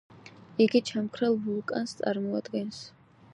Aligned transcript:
იგი 0.63 0.81
ჩამქრალ 0.91 1.37
ვულკანს 1.43 1.93
წარმოადგენს. 2.01 2.81